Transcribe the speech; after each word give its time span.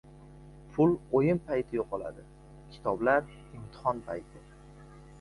•Pul 0.77 0.95
o‘yin 1.19 1.41
payti 1.51 1.79
yo‘qoladi, 1.79 2.27
kitoblar— 2.73 3.31
imtihon 3.59 4.07
payti. 4.11 4.47